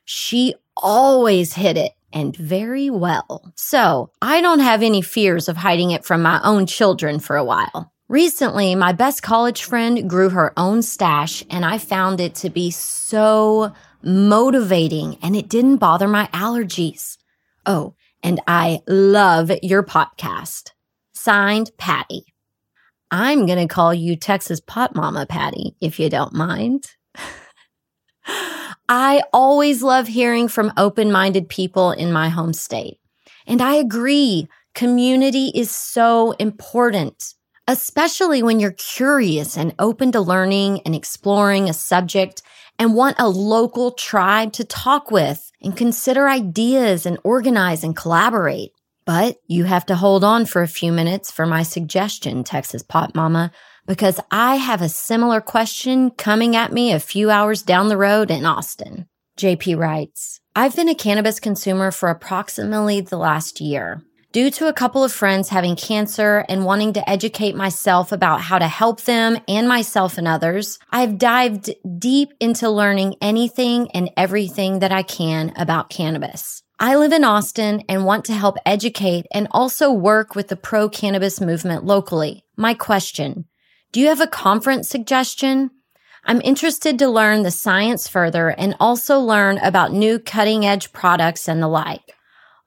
She 0.03 0.55
always 0.75 1.53
hid 1.53 1.77
it 1.77 1.93
and 2.11 2.35
very 2.35 2.89
well. 2.89 3.53
So 3.55 4.11
I 4.21 4.41
don't 4.41 4.59
have 4.59 4.83
any 4.83 5.01
fears 5.01 5.47
of 5.47 5.55
hiding 5.55 5.91
it 5.91 6.03
from 6.03 6.21
my 6.21 6.41
own 6.43 6.65
children 6.65 7.19
for 7.19 7.37
a 7.37 7.45
while. 7.45 7.92
Recently, 8.09 8.75
my 8.75 8.91
best 8.91 9.23
college 9.23 9.63
friend 9.63 10.09
grew 10.09 10.29
her 10.29 10.51
own 10.57 10.81
stash 10.81 11.43
and 11.49 11.65
I 11.65 11.77
found 11.77 12.19
it 12.19 12.35
to 12.35 12.49
be 12.49 12.69
so 12.69 13.73
motivating 14.03 15.17
and 15.23 15.35
it 15.35 15.47
didn't 15.47 15.77
bother 15.77 16.07
my 16.07 16.27
allergies. 16.33 17.17
Oh, 17.65 17.95
and 18.21 18.41
I 18.45 18.81
love 18.87 19.51
your 19.61 19.83
podcast. 19.83 20.71
Signed, 21.13 21.71
Patty. 21.77 22.25
I'm 23.09 23.45
going 23.45 23.65
to 23.65 23.73
call 23.73 23.93
you 23.93 24.17
Texas 24.17 24.59
Pot 24.59 24.95
Mama 24.95 25.25
Patty, 25.25 25.75
if 25.79 25.99
you 25.99 26.09
don't 26.09 26.33
mind. 26.33 26.91
I 28.89 29.23
always 29.31 29.81
love 29.81 30.07
hearing 30.07 30.49
from 30.49 30.73
open 30.75 31.11
minded 31.11 31.47
people 31.47 31.91
in 31.91 32.11
my 32.11 32.27
home 32.27 32.53
state. 32.53 32.99
And 33.47 33.61
I 33.61 33.75
agree, 33.75 34.49
community 34.75 35.51
is 35.55 35.71
so 35.71 36.31
important 36.33 37.33
especially 37.67 38.43
when 38.43 38.59
you're 38.59 38.71
curious 38.71 39.57
and 39.57 39.73
open 39.79 40.11
to 40.11 40.21
learning 40.21 40.81
and 40.85 40.95
exploring 40.95 41.69
a 41.69 41.73
subject 41.73 42.41
and 42.79 42.95
want 42.95 43.15
a 43.19 43.29
local 43.29 43.91
tribe 43.91 44.51
to 44.53 44.63
talk 44.63 45.11
with 45.11 45.51
and 45.61 45.77
consider 45.77 46.27
ideas 46.27 47.05
and 47.05 47.17
organize 47.23 47.83
and 47.83 47.95
collaborate. 47.95 48.71
But 49.05 49.37
you 49.47 49.65
have 49.65 49.85
to 49.87 49.95
hold 49.95 50.23
on 50.23 50.45
for 50.45 50.61
a 50.61 50.67
few 50.67 50.91
minutes 50.91 51.31
for 51.31 51.45
my 51.45 51.63
suggestion, 51.63 52.43
Texas 52.43 52.83
Pot 52.83 53.13
Mama, 53.15 53.51
because 53.85 54.19
I 54.31 54.55
have 54.55 54.81
a 54.81 54.89
similar 54.89 55.41
question 55.41 56.11
coming 56.11 56.55
at 56.55 56.71
me 56.71 56.91
a 56.93 56.99
few 56.99 57.29
hours 57.29 57.61
down 57.63 57.89
the 57.89 57.97
road 57.97 58.31
in 58.31 58.45
Austin. 58.45 59.07
JP 59.37 59.77
writes, 59.77 60.39
I've 60.55 60.75
been 60.75 60.89
a 60.89 60.95
cannabis 60.95 61.39
consumer 61.39 61.91
for 61.91 62.09
approximately 62.09 63.01
the 63.01 63.17
last 63.17 63.59
year. 63.59 64.03
Due 64.33 64.49
to 64.49 64.67
a 64.67 64.73
couple 64.73 65.03
of 65.03 65.13
friends 65.13 65.49
having 65.49 65.75
cancer 65.75 66.43
and 66.49 66.65
wanting 66.65 66.91
to 66.91 67.07
educate 67.07 67.55
myself 67.55 68.11
about 68.11 68.41
how 68.41 68.57
to 68.57 68.67
help 68.67 69.01
them 69.01 69.37
and 69.47 69.67
myself 69.67 70.17
and 70.17 70.27
others, 70.27 70.79
I've 70.89 71.19
dived 71.19 71.69
deep 71.99 72.33
into 72.39 72.67
learning 72.67 73.17
anything 73.21 73.91
and 73.91 74.09
everything 74.17 74.79
that 74.79 74.91
I 74.91 75.03
can 75.03 75.53
about 75.55 75.91
cannabis. 75.91 76.63
I 76.79 76.95
live 76.95 77.13
in 77.13 77.23
Austin 77.23 77.83
and 77.87 78.05
want 78.05 78.25
to 78.25 78.33
help 78.33 78.57
educate 78.65 79.27
and 79.31 79.47
also 79.51 79.91
work 79.91 80.33
with 80.33 80.47
the 80.47 80.55
pro 80.55 80.89
cannabis 80.89 81.39
movement 81.39 81.85
locally. 81.85 82.43
My 82.57 82.73
question, 82.73 83.45
do 83.91 83.99
you 83.99 84.07
have 84.07 84.19
a 84.19 84.25
conference 84.25 84.89
suggestion? 84.89 85.69
I'm 86.25 86.41
interested 86.41 86.97
to 86.97 87.07
learn 87.07 87.43
the 87.43 87.51
science 87.51 88.07
further 88.07 88.49
and 88.49 88.75
also 88.79 89.19
learn 89.19 89.59
about 89.59 89.93
new 89.93 90.17
cutting 90.17 90.65
edge 90.65 90.91
products 90.91 91.47
and 91.47 91.61
the 91.61 91.67
like. 91.67 92.15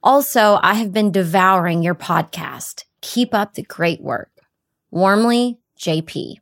Also, 0.03 0.59
I 0.61 0.75
have 0.75 0.93
been 0.93 1.11
devouring 1.11 1.81
your 1.81 1.95
podcast. 1.95 2.83
Keep 3.01 3.33
up 3.33 3.53
the 3.53 3.63
great 3.63 4.01
work. 4.01 4.29
Warmly, 4.91 5.59
JP. 5.79 6.35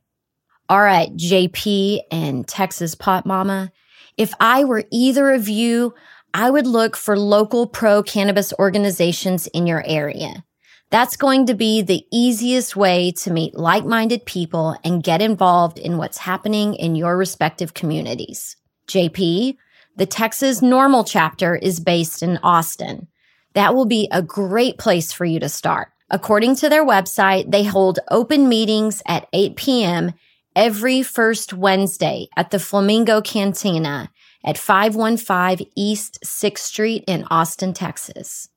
All 0.68 0.82
right, 0.82 1.14
JP 1.16 2.00
and 2.10 2.46
Texas 2.46 2.94
Pot 2.94 3.24
Mama. 3.24 3.72
If 4.16 4.34
I 4.40 4.64
were 4.64 4.84
either 4.90 5.30
of 5.30 5.48
you, 5.48 5.94
I 6.34 6.50
would 6.50 6.66
look 6.66 6.96
for 6.96 7.18
local 7.18 7.66
pro 7.66 8.02
cannabis 8.02 8.52
organizations 8.58 9.46
in 9.48 9.66
your 9.66 9.82
area. 9.86 10.44
That's 10.90 11.16
going 11.16 11.46
to 11.46 11.54
be 11.54 11.82
the 11.82 12.06
easiest 12.12 12.76
way 12.76 13.10
to 13.18 13.32
meet 13.32 13.56
like-minded 13.56 14.26
people 14.26 14.76
and 14.84 15.02
get 15.02 15.22
involved 15.22 15.78
in 15.78 15.98
what's 15.98 16.18
happening 16.18 16.74
in 16.74 16.94
your 16.94 17.16
respective 17.16 17.74
communities. 17.74 18.56
JP, 18.86 19.56
the 19.96 20.06
Texas 20.06 20.60
NORML 20.60 21.06
chapter 21.06 21.56
is 21.56 21.80
based 21.80 22.22
in 22.22 22.38
Austin 22.38 23.08
that 23.56 23.74
will 23.74 23.86
be 23.86 24.06
a 24.12 24.20
great 24.20 24.76
place 24.76 25.12
for 25.14 25.24
you 25.24 25.40
to 25.40 25.48
start. 25.48 25.88
According 26.10 26.56
to 26.56 26.68
their 26.68 26.84
website, 26.84 27.50
they 27.50 27.64
hold 27.64 27.98
open 28.10 28.50
meetings 28.50 29.02
at 29.06 29.26
8 29.32 29.56
p.m. 29.56 30.12
every 30.54 31.02
first 31.02 31.54
Wednesday 31.54 32.28
at 32.36 32.50
the 32.50 32.58
Flamingo 32.58 33.22
Cantina 33.22 34.10
at 34.44 34.58
515 34.58 35.70
East 35.74 36.18
6th 36.22 36.58
Street 36.58 37.04
in 37.06 37.24
Austin, 37.30 37.72
Texas. 37.72 38.50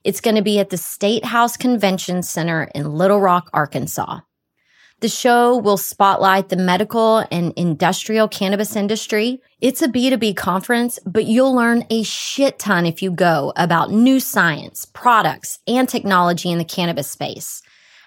It's 0.05 0.21
going 0.21 0.37
to 0.37 0.43
be 0.43 0.59
at 0.59 0.69
the 0.69 0.77
State 0.77 1.25
House 1.25 1.57
Convention 1.57 2.23
Center 2.23 2.69
in 2.75 2.93
Little 2.93 3.19
Rock, 3.19 3.49
Arkansas. 3.55 4.21
The 5.01 5.09
show 5.09 5.57
will 5.57 5.79
spotlight 5.79 6.51
the 6.51 6.57
medical 6.57 7.25
and 7.31 7.55
industrial 7.57 8.29
cannabis 8.29 8.77
industry. 8.77 9.41
It's 9.63 9.81
a 9.81 9.89
B2B 9.89 10.37
conference, 10.37 10.99
but 11.07 11.25
you'll 11.25 11.55
learn 11.55 11.87
a 11.89 12.03
shit 12.03 12.59
ton 12.59 12.85
if 12.85 13.01
you 13.01 13.11
go 13.11 13.55
about 13.57 13.91
new 13.91 14.21
science, 14.21 14.85
products, 14.85 15.61
and 15.67 15.89
technology 15.89 16.51
in 16.51 16.59
the 16.59 16.65
cannabis 16.67 17.11
space 17.11 17.63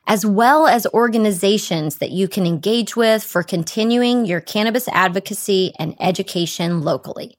as 0.08 0.26
well 0.26 0.68
as 0.68 0.88
organizations 0.88 1.98
that 1.98 2.12
you 2.12 2.28
can 2.28 2.46
engage 2.46 2.96
with 2.96 3.24
for 3.24 3.44
continuing 3.44 4.26
your 4.26 4.42
cannabis 4.42 4.88
advocacy 4.90 5.74
and 5.80 5.96
education 6.00 6.82
locally. 6.82 7.38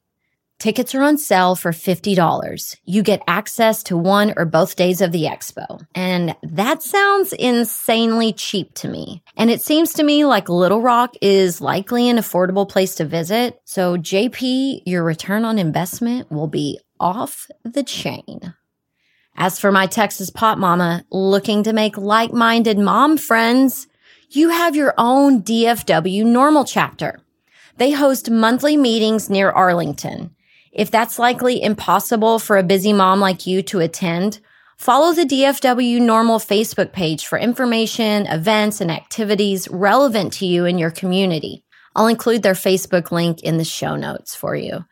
Tickets 0.63 0.95
are 0.95 1.03
on 1.03 1.19
sale 1.19 1.57
for 1.57 1.73
$50. 1.73 2.77
You 2.85 3.03
get 3.03 3.25
access 3.27 3.83
to 3.83 3.97
one 3.97 4.33
or 4.37 4.45
both 4.45 4.77
days 4.77 5.01
of 5.01 5.11
the 5.11 5.25
expo. 5.25 5.85
And 5.93 6.37
that 6.45 6.85
sounds 6.85 7.33
insanely 7.33 8.33
cheap 8.33 8.73
to 8.75 8.89
me. 8.89 9.25
And 9.37 9.51
it 9.51 9.61
seems 9.61 9.93
to 9.95 10.05
me 10.05 10.25
like 10.25 10.49
Little 10.49 10.81
Rock 10.81 11.15
is 11.21 11.61
likely 11.61 12.09
an 12.09 12.17
affordable 12.17 12.69
place 12.69 12.95
to 12.95 13.05
visit. 13.05 13.61
So 13.65 13.97
JP, 13.97 14.83
your 14.87 15.03
return 15.03 15.45
on 15.45 15.59
investment 15.59 16.31
will 16.31 16.47
be 16.47 16.79
off 17.01 17.49
the 17.65 17.83
chain. 17.83 18.55
As 19.37 19.59
for 19.59 19.73
my 19.73 19.87
Texas 19.87 20.31
pop 20.31 20.59
mama 20.59 21.05
looking 21.11 21.63
to 21.65 21.73
make 21.73 21.97
like 21.97 22.33
minded 22.33 22.79
mom 22.79 23.17
friends, 23.17 23.87
you 24.31 24.51
have 24.51 24.77
your 24.77 24.95
own 24.99 25.43
DFW 25.43 26.25
NORML 26.25 26.67
chapter. 26.67 27.21
They 27.77 27.93
host 27.93 28.31
monthly 28.31 28.77
meetings 28.77 29.31
near 29.31 29.51
Arlington. 29.51 30.35
If 30.73 30.91
that's 30.91 31.19
likely 31.19 31.63
impossible 31.63 32.39
for 32.39 32.57
a 32.57 32.63
busy 32.63 32.93
mom 32.93 33.21
like 33.21 33.47
you 33.47 33.63
to 33.65 33.81
attend, 33.81 34.41
follow 34.79 35.13
the 35.13 35.25
DFW 35.25 36.01
NORML 36.01 36.47
Facebook 36.47 36.93
page 36.93 37.27
for 37.27 37.39
information, 37.39 38.27
events, 38.27 38.81
and 38.81 38.91
activities 38.91 39.69
relevant 39.69 40.33
to 40.35 40.47
you 40.47 40.65
and 40.65 40.79
your 40.81 40.91
community. 40.91 41.65
I'll 41.95 42.07
include 42.07 42.43
their 42.43 42.55
Facebook 42.55 43.11
link 43.11 43.43
in 43.43 43.59
the 43.59 43.65
show 43.65 43.97
notes 43.97 44.35
for 44.35 44.57
you. 44.57 44.85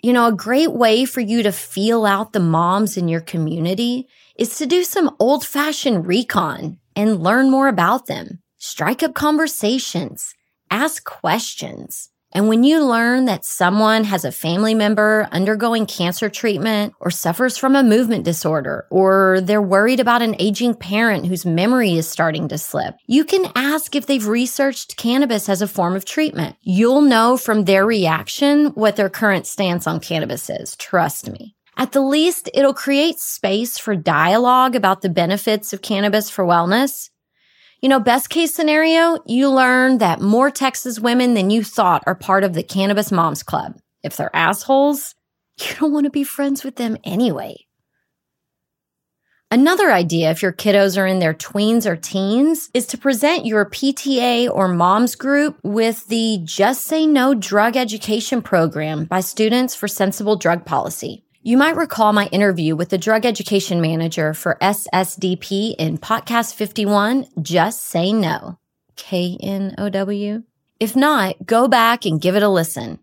You 0.00 0.12
know, 0.12 0.28
a 0.28 0.32
great 0.32 0.72
way 0.72 1.04
for 1.04 1.20
you 1.20 1.42
to 1.42 1.50
feel 1.50 2.06
out 2.06 2.32
the 2.32 2.38
moms 2.38 2.96
in 2.96 3.08
your 3.08 3.20
community 3.20 4.06
is 4.36 4.56
to 4.58 4.66
do 4.66 4.84
some 4.84 5.16
old 5.18 5.44
fashioned 5.44 6.06
recon 6.06 6.78
and 6.94 7.20
learn 7.20 7.50
more 7.50 7.66
about 7.66 8.06
them. 8.06 8.40
Strike 8.58 9.02
up 9.02 9.14
conversations, 9.14 10.36
ask 10.70 11.04
questions. 11.04 12.10
And 12.32 12.46
when 12.48 12.62
you 12.62 12.84
learn 12.84 13.24
that 13.24 13.44
someone 13.44 14.04
has 14.04 14.24
a 14.24 14.32
family 14.32 14.74
member 14.74 15.28
undergoing 15.32 15.86
cancer 15.86 16.28
treatment 16.28 16.92
or 17.00 17.10
suffers 17.10 17.56
from 17.56 17.74
a 17.74 17.82
movement 17.82 18.24
disorder, 18.24 18.86
or 18.90 19.40
they're 19.40 19.62
worried 19.62 19.98
about 19.98 20.22
an 20.22 20.36
aging 20.38 20.74
parent 20.74 21.26
whose 21.26 21.46
memory 21.46 21.96
is 21.96 22.08
starting 22.08 22.48
to 22.48 22.58
slip, 22.58 22.96
you 23.06 23.24
can 23.24 23.50
ask 23.54 23.96
if 23.96 24.06
they've 24.06 24.26
researched 24.26 24.96
cannabis 24.96 25.48
as 25.48 25.62
a 25.62 25.68
form 25.68 25.96
of 25.96 26.04
treatment. 26.04 26.56
You'll 26.60 27.02
know 27.02 27.36
from 27.36 27.64
their 27.64 27.86
reaction 27.86 28.66
what 28.74 28.96
their 28.96 29.08
current 29.08 29.46
stance 29.46 29.86
on 29.86 30.00
cannabis 30.00 30.50
is. 30.50 30.76
Trust 30.76 31.30
me. 31.30 31.54
At 31.78 31.92
the 31.92 32.00
least, 32.02 32.50
it'll 32.54 32.74
create 32.74 33.20
space 33.20 33.78
for 33.78 33.94
dialogue 33.94 34.74
about 34.74 35.00
the 35.00 35.08
benefits 35.08 35.72
of 35.72 35.80
cannabis 35.80 36.28
for 36.28 36.44
wellness 36.44 37.08
you 37.80 37.88
know, 37.88 38.00
best 38.00 38.28
case 38.28 38.54
scenario, 38.54 39.18
you 39.26 39.48
learn 39.50 39.98
that 39.98 40.20
more 40.20 40.50
Texas 40.50 40.98
women 40.98 41.34
than 41.34 41.50
you 41.50 41.62
thought 41.62 42.02
are 42.06 42.14
part 42.14 42.42
of 42.42 42.54
the 42.54 42.62
Cannabis 42.62 43.12
Moms 43.12 43.42
Club. 43.42 43.78
If 44.02 44.16
they're 44.16 44.34
assholes, 44.34 45.14
you 45.60 45.74
don't 45.78 45.92
want 45.92 46.04
to 46.04 46.10
be 46.10 46.24
friends 46.24 46.64
with 46.64 46.76
them 46.76 46.96
anyway. 47.04 47.56
Another 49.50 49.90
idea, 49.90 50.30
if 50.30 50.42
your 50.42 50.52
kiddos 50.52 51.00
are 51.00 51.06
in 51.06 51.20
their 51.20 51.32
tweens 51.32 51.86
or 51.86 51.96
teens, 51.96 52.68
is 52.74 52.86
to 52.88 52.98
present 52.98 53.46
your 53.46 53.64
PTA 53.64 54.50
or 54.50 54.68
moms 54.68 55.14
group 55.14 55.58
with 55.62 56.06
the 56.08 56.40
Just 56.44 56.84
Say 56.84 57.06
No 57.06 57.32
drug 57.32 57.74
education 57.74 58.42
program 58.42 59.06
by 59.06 59.20
Students 59.20 59.74
for 59.74 59.88
Sensible 59.88 60.36
Drug 60.36 60.66
Policy. 60.66 61.24
You 61.48 61.56
might 61.56 61.76
recall 61.76 62.12
my 62.12 62.26
interview 62.26 62.76
with 62.76 62.90
the 62.90 62.98
drug 62.98 63.24
education 63.24 63.80
manager 63.80 64.34
for 64.34 64.58
SSDP 64.60 65.76
in 65.78 65.96
podcast 65.96 66.52
51, 66.52 67.24
Just 67.40 67.86
Say 67.86 68.12
No. 68.12 68.58
K 68.96 69.38
N 69.40 69.74
O 69.78 69.88
W. 69.88 70.42
If 70.78 70.94
not, 70.94 71.46
go 71.46 71.66
back 71.66 72.04
and 72.04 72.20
give 72.20 72.36
it 72.36 72.42
a 72.42 72.50
listen. 72.50 72.98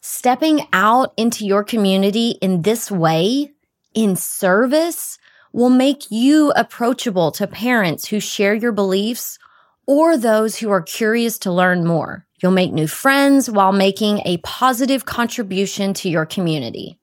Stepping 0.00 0.66
out 0.72 1.14
into 1.16 1.46
your 1.46 1.62
community 1.62 2.30
in 2.42 2.62
this 2.62 2.90
way, 2.90 3.52
in 3.94 4.16
service, 4.16 5.16
will 5.52 5.70
make 5.70 6.10
you 6.10 6.50
approachable 6.56 7.30
to 7.30 7.46
parents 7.46 8.08
who 8.08 8.18
share 8.18 8.54
your 8.54 8.72
beliefs 8.72 9.38
or 9.86 10.16
those 10.16 10.56
who 10.56 10.68
are 10.68 10.82
curious 10.82 11.38
to 11.38 11.52
learn 11.52 11.86
more. 11.86 12.26
You'll 12.42 12.50
make 12.50 12.72
new 12.72 12.88
friends 12.88 13.48
while 13.48 13.70
making 13.70 14.18
a 14.24 14.38
positive 14.38 15.04
contribution 15.04 15.94
to 15.94 16.08
your 16.08 16.26
community. 16.26 16.98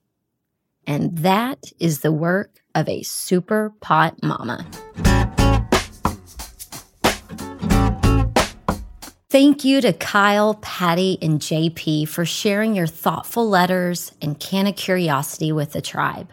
And 0.86 1.18
that 1.18 1.72
is 1.78 2.00
the 2.00 2.12
work 2.12 2.62
of 2.74 2.88
a 2.88 3.02
super 3.02 3.72
pot 3.80 4.22
mama. 4.22 4.66
Thank 9.32 9.64
you 9.64 9.80
to 9.80 9.94
Kyle, 9.94 10.56
Patty, 10.56 11.16
and 11.22 11.40
JP 11.40 12.06
for 12.08 12.26
sharing 12.26 12.76
your 12.76 12.86
thoughtful 12.86 13.48
letters 13.48 14.12
and 14.20 14.38
canna 14.38 14.74
curiosity 14.74 15.52
with 15.52 15.72
the 15.72 15.80
tribe. 15.80 16.28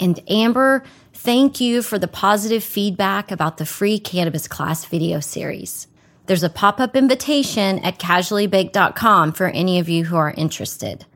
And 0.00 0.20
Amber, 0.28 0.82
thank 1.12 1.60
you 1.60 1.80
for 1.80 1.96
the 1.96 2.08
positive 2.08 2.64
feedback 2.64 3.30
about 3.30 3.58
the 3.58 3.66
free 3.66 4.00
cannabis 4.00 4.48
class 4.48 4.84
video 4.84 5.20
series. 5.20 5.86
There's 6.26 6.42
a 6.42 6.50
pop 6.50 6.80
up 6.80 6.96
invitation 6.96 7.78
at 7.80 8.00
casuallybaked.com 8.00 9.32
for 9.32 9.46
any 9.46 9.78
of 9.78 9.88
you 9.88 10.04
who 10.04 10.16
are 10.16 10.32
interested. 10.32 11.06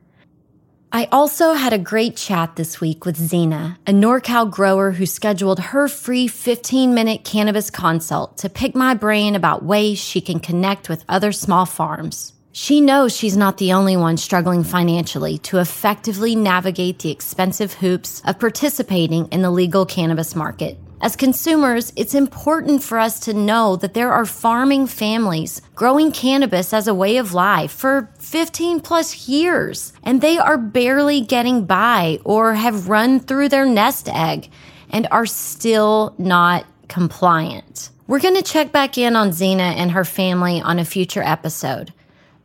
I 0.94 1.08
also 1.10 1.54
had 1.54 1.72
a 1.72 1.78
great 1.78 2.16
chat 2.16 2.56
this 2.56 2.78
week 2.78 3.06
with 3.06 3.16
Zena, 3.16 3.78
a 3.86 3.92
NorCal 3.92 4.50
grower 4.50 4.90
who 4.90 5.06
scheduled 5.06 5.58
her 5.58 5.88
free 5.88 6.28
15 6.28 6.92
minute 6.92 7.24
cannabis 7.24 7.70
consult 7.70 8.36
to 8.38 8.50
pick 8.50 8.74
my 8.74 8.92
brain 8.92 9.34
about 9.34 9.64
ways 9.64 9.98
she 9.98 10.20
can 10.20 10.38
connect 10.38 10.90
with 10.90 11.06
other 11.08 11.32
small 11.32 11.64
farms. 11.64 12.34
She 12.52 12.82
knows 12.82 13.16
she's 13.16 13.38
not 13.38 13.56
the 13.56 13.72
only 13.72 13.96
one 13.96 14.18
struggling 14.18 14.64
financially 14.64 15.38
to 15.38 15.60
effectively 15.60 16.36
navigate 16.36 16.98
the 16.98 17.10
expensive 17.10 17.72
hoops 17.72 18.20
of 18.26 18.38
participating 18.38 19.28
in 19.28 19.40
the 19.40 19.50
legal 19.50 19.86
cannabis 19.86 20.36
market. 20.36 20.76
As 21.02 21.16
consumers, 21.16 21.92
it's 21.96 22.14
important 22.14 22.80
for 22.80 22.96
us 22.96 23.18
to 23.20 23.34
know 23.34 23.74
that 23.74 23.92
there 23.92 24.12
are 24.12 24.24
farming 24.24 24.86
families 24.86 25.60
growing 25.74 26.12
cannabis 26.12 26.72
as 26.72 26.86
a 26.86 26.94
way 26.94 27.16
of 27.16 27.34
life 27.34 27.72
for 27.72 28.08
15 28.20 28.78
plus 28.78 29.26
years, 29.26 29.92
and 30.04 30.20
they 30.20 30.38
are 30.38 30.56
barely 30.56 31.20
getting 31.20 31.64
by 31.64 32.20
or 32.24 32.54
have 32.54 32.88
run 32.88 33.18
through 33.18 33.48
their 33.48 33.66
nest 33.66 34.08
egg 34.08 34.48
and 34.90 35.08
are 35.10 35.26
still 35.26 36.14
not 36.18 36.66
compliant. 36.86 37.90
We're 38.06 38.20
going 38.20 38.36
to 38.36 38.42
check 38.42 38.70
back 38.70 38.96
in 38.96 39.16
on 39.16 39.32
Zena 39.32 39.64
and 39.64 39.90
her 39.90 40.04
family 40.04 40.60
on 40.60 40.78
a 40.78 40.84
future 40.84 41.22
episode. 41.22 41.92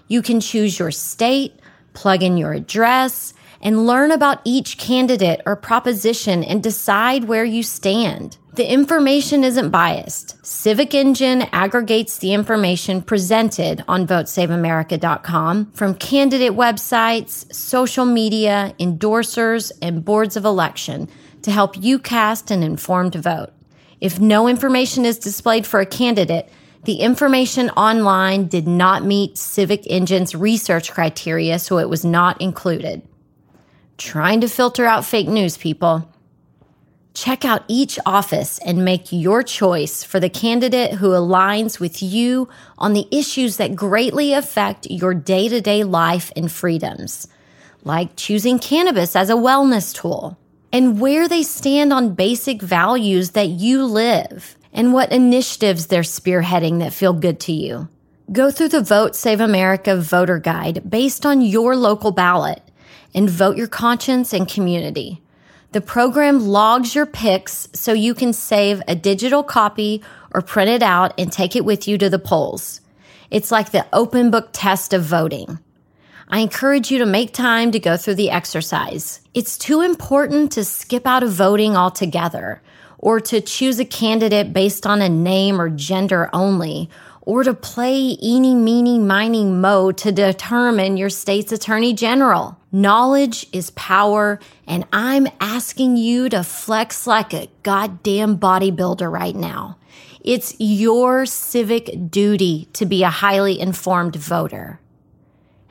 You 0.09 0.20
can 0.20 0.40
choose 0.40 0.81
your 0.81 0.90
state, 0.90 1.55
plug 1.94 2.24
in 2.24 2.37
your 2.37 2.52
address, 2.52 3.35
and 3.62 3.87
learn 3.87 4.11
about 4.11 4.40
each 4.44 4.77
candidate 4.77 5.40
or 5.46 5.55
proposition 5.57 6.42
and 6.42 6.62
decide 6.62 7.25
where 7.25 7.44
you 7.44 7.62
stand. 7.62 8.37
The 8.55 8.70
information 8.70 9.44
isn't 9.44 9.70
biased. 9.70 10.44
Civic 10.44 10.94
Engine 10.94 11.42
aggregates 11.53 12.18
the 12.18 12.35
information 12.35 13.01
presented 13.01 13.83
on 13.88 14.07
votesaveamerica.com 14.07 15.72
from 15.72 15.94
candidate 15.94 16.53
websites, 16.53 17.51
social 17.55 18.05
media, 18.05 18.75
endorsers, 18.79 19.72
and 19.81 20.05
boards 20.05 20.37
of 20.37 20.44
election 20.44 21.09
to 21.42 21.51
help 21.51 21.83
you 21.83 21.98
cast 21.98 22.51
an 22.51 22.62
informed 22.62 23.14
vote. 23.14 23.51
If 24.03 24.20
no 24.20 24.48
information 24.48 25.07
is 25.07 25.18
displayed 25.18 25.66
for 25.66 25.81
a 25.81 25.87
candidate, 25.87 26.51
the 26.85 26.96
information 26.96 27.70
online 27.70 28.48
did 28.48 28.66
not 28.66 29.05
meet 29.05 29.38
Civic 29.38 29.88
Engine's 29.88 30.35
research 30.35 30.92
criteria, 30.92 31.59
so 31.59 31.79
it 31.79 31.88
was 31.88 32.05
not 32.05 32.38
included 32.40 33.03
trying 34.02 34.40
to 34.40 34.48
filter 34.48 34.84
out 34.84 35.04
fake 35.04 35.28
news, 35.28 35.56
people. 35.56 36.08
Check 37.14 37.44
out 37.44 37.62
each 37.68 38.00
office 38.04 38.58
and 38.58 38.84
make 38.84 39.12
your 39.12 39.44
choice 39.44 40.02
for 40.02 40.18
the 40.18 40.30
candidate 40.30 40.94
who 40.94 41.10
aligns 41.10 41.78
with 41.78 42.02
you 42.02 42.48
on 42.78 42.94
the 42.94 43.06
issues 43.12 43.58
that 43.58 43.76
greatly 43.76 44.32
affect 44.32 44.90
your 44.90 45.14
day 45.14 45.48
to 45.48 45.60
day 45.60 45.84
life 45.84 46.32
and 46.34 46.50
freedoms, 46.50 47.28
like 47.84 48.16
choosing 48.16 48.58
cannabis 48.58 49.14
as 49.14 49.30
a 49.30 49.34
wellness 49.34 49.94
tool, 49.94 50.36
and 50.72 51.00
where 51.00 51.28
they 51.28 51.44
stand 51.44 51.92
on 51.92 52.16
basic 52.16 52.60
values 52.60 53.30
that 53.30 53.48
you 53.48 53.84
live 53.84 54.56
and 54.72 54.92
what 54.92 55.12
initiatives 55.12 55.86
they're 55.86 56.02
spearheading 56.02 56.80
that 56.80 56.92
feel 56.92 57.12
good 57.12 57.38
to 57.38 57.52
you. 57.52 57.88
Go 58.32 58.50
through 58.50 58.70
the 58.70 58.82
Vote 58.82 59.14
Save 59.14 59.40
America 59.40 59.96
voter 59.96 60.38
guide 60.38 60.90
based 60.90 61.24
on 61.24 61.40
your 61.40 61.76
local 61.76 62.10
ballot 62.10 62.62
and 63.14 63.29
vote 63.29 63.57
your 63.57 63.68
conscience 63.68 64.33
and 64.33 64.48
community. 64.48 65.22
The 65.72 65.81
program 65.81 66.46
logs 66.46 66.94
your 66.94 67.07
picks 67.07 67.68
so 67.72 67.92
you 67.92 68.14
can 68.14 68.33
save 68.33 68.83
a 68.87 68.94
digital 68.94 69.42
copy 69.42 70.03
or 70.35 70.42
print 70.42 70.70
it 70.70 70.83
out 70.83 71.14
and 71.18 71.33
take 71.33 71.57
it 71.57 71.64
with 71.64 71.88
you 71.88 71.96
to 71.98 72.11
the 72.11 72.18
polls. 72.18 72.81
It's 73.31 73.51
like 73.51 73.70
the 73.70 73.87
open 73.92 74.31
book 74.31 74.51
test 74.53 74.92
of 74.92 75.03
voting. 75.03 75.59
I 76.29 76.40
encourage 76.40 76.90
you 76.90 76.98
to 76.98 77.07
make 77.07 77.33
time 77.33 77.72
to 77.72 77.79
go 77.79 77.96
through 77.96 78.16
the 78.16 78.31
exercise. 78.31 79.20
It's 79.33 79.57
too 79.57 79.81
important 79.81 80.53
to 80.53 80.64
skip 80.64 81.07
out 81.07 81.22
of 81.22 81.31
voting 81.31 81.77
altogether 81.77 82.62
or 82.98 83.20
to 83.20 83.40
choose 83.40 83.81
a 83.81 83.85
candidate 83.85 84.53
based 84.53 84.87
on 84.87 85.03
a 85.03 85.09
name 85.09 85.61
or 85.61 85.68
gender 85.68 86.31
only 86.33 86.88
or 87.22 87.44
to 87.44 87.54
play 87.54 88.16
eeny, 88.22 88.54
meeny, 88.54 88.98
miny, 88.98 89.44
mo 89.44 89.92
to 89.92 90.12
determine 90.12 90.96
your 90.96 91.11
state's 91.11 91.52
attorney 91.52 91.94
general. 91.94 92.58
Knowledge 92.72 93.46
is 93.52 93.70
power, 93.70 94.40
and 94.66 94.87
I'm 94.92 95.28
asking 95.40 95.96
you 95.96 96.28
to 96.30 96.42
flex 96.42 97.06
like 97.06 97.32
a 97.32 97.48
goddamn 97.62 98.38
bodybuilder 98.38 99.11
right 99.11 99.37
now. 99.37 99.78
It's 100.24 100.54
your 100.58 101.26
civic 101.26 102.11
duty 102.11 102.68
to 102.74 102.87
be 102.87 103.02
a 103.02 103.11
highly 103.11 103.61
informed 103.61 104.16
voter. 104.16 104.80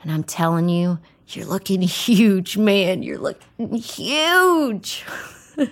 And 0.02 0.12
I'm 0.12 0.24
telling 0.24 0.68
you, 0.68 0.98
you're 1.28 1.46
looking 1.46 1.82
huge, 1.82 2.56
man. 2.56 3.02
You're 3.02 3.18
looking 3.18 3.74
huge. 3.74 5.04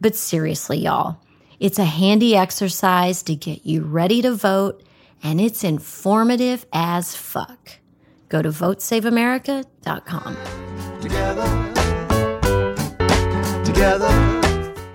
but 0.00 0.14
seriously, 0.14 0.78
y'all, 0.78 1.18
it's 1.60 1.78
a 1.78 1.84
handy 1.84 2.36
exercise 2.36 3.22
to 3.24 3.34
get 3.34 3.66
you 3.66 3.82
ready 3.82 4.22
to 4.22 4.34
vote, 4.34 4.82
and 5.22 5.40
it's 5.40 5.64
informative 5.64 6.66
as 6.72 7.16
fuck. 7.16 7.78
Go 8.28 8.42
to 8.42 8.50
votesaveamerica.com. 8.50 10.36
Together, 11.00 11.44
together. 13.64 14.38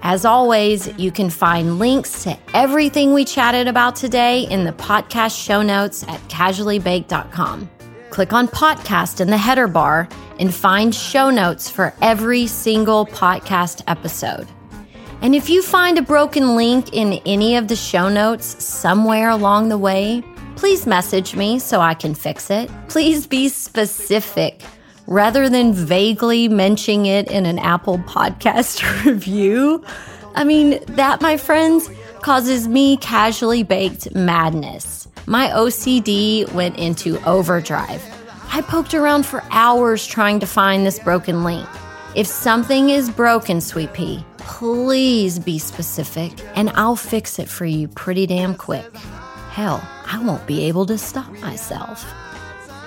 As 0.06 0.26
always, 0.26 0.88
you 1.00 1.12
can 1.12 1.30
find 1.30 1.80
links 1.80 2.24
to 2.24 2.38
everything 2.54 3.14
we 3.14 3.24
chatted 3.24 3.68
about 3.68 3.96
today 3.96 4.42
in 4.42 4.66
the 4.66 4.74
podcast 4.74 5.42
show 5.42 5.62
notes 5.62 6.04
at 6.04 6.20
casuallybaked.com. 6.28 7.70
Click 8.10 8.34
on 8.34 8.48
podcast 8.50 9.22
in 9.22 9.30
the 9.30 9.38
header 9.38 9.68
bar 9.68 10.08
and 10.40 10.54
find 10.54 10.94
show 10.94 11.30
notes 11.30 11.70
for 11.70 11.94
every 12.02 12.48
single 12.48 13.06
podcast 13.06 13.82
episode. 13.88 14.48
And 15.24 15.34
if 15.34 15.50
you 15.50 15.62
find 15.62 15.98
a 15.98 16.02
broken 16.02 16.58
link 16.58 16.92
in 16.92 17.14
any 17.26 17.56
of 17.56 17.70
the 17.70 17.78
show 17.78 18.10
notes 18.10 18.62
somewhere 18.62 19.30
along 19.30 19.70
the 19.70 19.78
way, 19.78 20.22
please 20.58 20.86
message 20.86 21.34
me 21.34 21.60
so 21.60 21.80
I 21.80 21.94
can 21.94 22.14
fix 22.14 22.50
it. 22.50 22.70
Please 22.90 23.26
be 23.26 23.48
specific 23.48 24.62
rather 25.08 25.48
than 25.48 25.72
vaguely 25.72 26.50
mentioning 26.50 27.06
it 27.06 27.32
in 27.32 27.46
an 27.46 27.58
Apple 27.58 28.00
podcast 28.00 29.06
review. 29.06 29.82
I 30.36 30.44
mean, 30.44 30.84
that, 30.88 31.22
my 31.22 31.38
friends, 31.38 31.90
causes 32.22 32.68
me 32.68 32.98
casually 32.98 33.64
baked 33.64 34.14
madness. 34.14 35.08
My 35.26 35.48
OCD 35.48 36.52
went 36.52 36.78
into 36.78 37.18
overdrive. 37.26 38.04
I 38.52 38.62
poked 38.62 38.94
around 38.94 39.26
for 39.26 39.42
hours 39.52 40.06
trying 40.06 40.42
to 40.42 40.46
find 40.46 40.86
this 40.86 41.00
broken 41.00 41.46
link. 41.46 41.68
If 42.14 42.28
something 42.28 42.90
is 42.90 43.10
broken, 43.10 43.62
Sweet 43.62 43.94
Pea, 43.94 44.24
please 44.46 45.40
be 45.40 45.60
specific 45.60 46.32
and 46.56 46.70
I'll 46.72 46.96
fix 46.96 47.40
it 47.40 47.50
for 47.50 47.66
you 47.66 47.88
pretty 47.88 48.26
damn 48.28 48.56
quick. 48.56 48.96
Hell, 49.52 49.88
I 50.06 50.22
won't 50.24 50.46
be 50.48 50.64
able 50.66 50.86
to 50.88 50.98
stop 50.98 51.32
myself. 51.40 52.06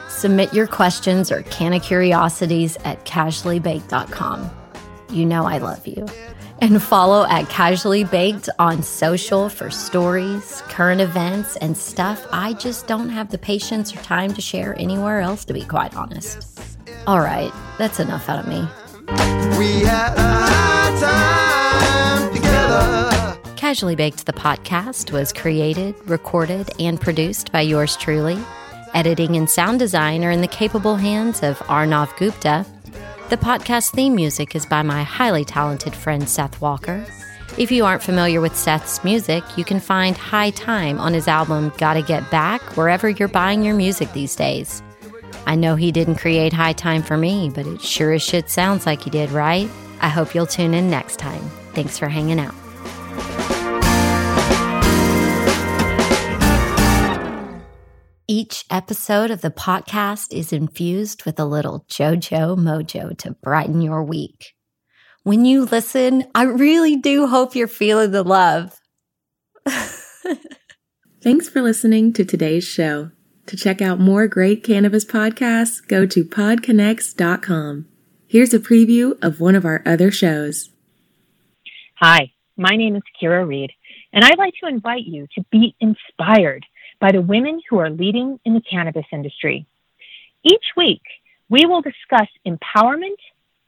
Submit 0.09 0.55
your 0.55 0.67
questions 0.67 1.31
or 1.31 1.43
canna 1.43 1.79
curiosities 1.79 2.77
at 2.85 3.05
casuallybaked.com. 3.05 4.51
You 5.11 5.27
know 5.27 5.45
I 5.45 5.59
love 5.59 5.87
you. 5.87 6.07
And 6.61 6.83
follow 6.83 7.27
at 7.27 7.49
Casually 7.51 8.05
Baked 8.05 8.49
on 8.59 8.83
social 8.83 9.51
for 9.51 9.69
stories, 9.71 10.63
current 10.69 11.03
events, 11.03 11.57
and 11.57 11.77
stuff 11.77 12.27
I 12.33 12.55
just 12.55 12.87
don't 12.87 13.11
have 13.11 13.31
the 13.31 13.37
patience 13.37 13.95
or 13.95 13.99
time 13.99 14.33
to 14.33 14.41
share 14.41 14.75
anywhere 14.79 15.21
else, 15.21 15.45
to 15.45 15.53
be 15.53 15.63
quite 15.63 15.95
honest. 15.95 16.59
All 17.07 17.21
right, 17.21 17.53
that's 17.79 18.01
enough 18.01 18.29
out 18.31 18.39
of 18.39 18.49
me. 18.49 18.67
Casually 23.57 23.97
Baked, 23.97 24.27
the 24.27 24.33
podcast, 24.33 25.11
was 25.11 25.33
created, 25.33 25.95
recorded, 26.09 26.71
and 26.79 27.01
produced 27.01 27.51
by 27.51 27.63
yours 27.63 27.97
truly. 27.97 28.39
Editing 28.95 29.37
and 29.37 29.51
sound 29.51 29.79
design 29.79 30.25
are 30.25 30.31
in 30.31 30.41
the 30.41 30.47
capable 30.47 30.97
hands 30.97 31.43
of 31.43 31.59
Arnav 31.61 32.17
Gupta. 32.17 32.65
The 33.29 33.37
podcast 33.37 33.91
theme 33.91 34.15
music 34.15 34.55
is 34.55 34.65
by 34.65 34.83
my 34.83 35.03
highly 35.03 35.45
talented 35.45 35.95
friend 35.95 36.29
Seth 36.29 36.61
Walker. 36.61 37.05
If 37.59 37.73
you 37.73 37.85
aren't 37.85 38.03
familiar 38.03 38.41
with 38.41 38.57
Seth's 38.57 39.03
music, 39.03 39.43
you 39.57 39.65
can 39.65 39.81
find 39.81 40.17
High 40.17 40.51
Time 40.51 41.01
on 41.01 41.13
his 41.13 41.27
album 41.27 41.73
Gotta 41.77 42.03
Get 42.03 42.31
Back 42.31 42.63
wherever 42.77 43.11
you're 43.11 43.29
buying 43.29 43.65
your 43.65 43.75
music 43.75 44.13
these 44.13 44.37
days. 44.37 44.83
I 45.47 45.57
know 45.57 45.75
he 45.75 45.91
didn't 45.91 46.17
create 46.17 46.53
High 46.53 46.75
Time 46.75 47.03
for 47.03 47.17
me, 47.17 47.51
but 47.53 47.67
it 47.67 47.83
sure 47.83 48.13
as 48.13 48.23
shit 48.23 48.49
sounds 48.49 48.87
like 48.87 49.03
he 49.03 49.11
did, 49.11 49.31
right? 49.31 49.69
I 50.01 50.09
hope 50.09 50.35
you'll 50.35 50.47
tune 50.47 50.75
in 50.75 50.91
next 50.91 51.19
time. 51.19 51.43
Thanks 51.73 51.99
for 51.99 52.09
hanging 52.09 52.41
out. 52.41 52.55
Each 58.29 58.65
episode 58.71 59.31
of 59.31 59.41
the 59.41 59.51
podcast 59.53 60.33
is 60.33 60.53
infused 60.53 61.25
with 61.25 61.39
a 61.39 61.45
little 61.45 61.85
JoJo 61.89 62.57
mojo 62.59 63.17
to 63.19 63.31
brighten 63.33 63.81
your 63.81 64.03
week. 64.03 64.55
When 65.23 65.45
you 65.45 65.65
listen, 65.65 66.25
I 66.35 66.43
really 66.43 66.97
do 66.97 67.27
hope 67.27 67.55
you're 67.55 67.69
feeling 67.69 68.11
the 68.11 68.25
love. 68.25 68.81
Thanks 71.23 71.49
for 71.49 71.63
listening 71.63 72.13
to 72.13 72.25
today's 72.25 72.65
show. 72.65 73.11
To 73.47 73.57
check 73.57 73.81
out 73.81 74.01
more 74.01 74.27
great 74.27 74.65
cannabis 74.65 75.05
podcasts, 75.05 75.87
go 75.87 76.05
to 76.07 76.25
podconnects.com. 76.25 77.87
Here's 78.29 78.53
a 78.53 78.59
preview 78.59 79.17
of 79.23 79.39
one 79.39 79.55
of 79.55 79.65
our 79.65 79.83
other 79.87 80.11
shows. 80.11 80.71
Hi, 81.95 82.33
my 82.57 82.75
name 82.75 82.97
is 82.97 83.03
Kira 83.23 83.47
Reed, 83.47 83.71
and 84.13 84.25
I'd 84.25 84.37
like 84.37 84.55
to 84.61 84.69
invite 84.69 85.05
you 85.05 85.29
to 85.37 85.45
be 85.53 85.77
inspired 85.79 86.67
by 86.99 87.13
the 87.13 87.23
women 87.23 87.63
who 87.71 87.79
are 87.79 87.89
leading 87.89 88.41
in 88.45 88.55
the 88.55 88.61
cannabis 88.61 89.07
industry. 89.13 89.65
Each 90.43 90.65
week, 90.77 91.03
we 91.49 91.67
will 91.67 91.83
discuss 91.83 92.27
empowerment, 92.45 93.15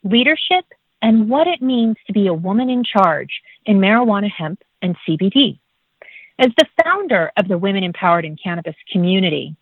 leadership, 0.03 0.65
and 1.01 1.31
what 1.31 1.47
it 1.47 1.63
means 1.63 1.97
to 2.09 2.13
be 2.13 2.27
a 2.27 2.35
woman 2.35 2.69
in 2.69 2.83
charge 2.83 3.41
in 3.65 3.79
marijuana, 3.79 4.29
hemp, 4.29 4.61
and 4.83 4.97
CBD. 5.07 5.61
As 6.41 6.51
the 6.59 6.67
founder 6.83 7.31
of 7.37 7.47
the 7.47 7.59
Women 7.59 7.85
Empowered 7.85 8.25
in 8.25 8.37
Cannabis 8.37 8.77
community, 8.91 9.55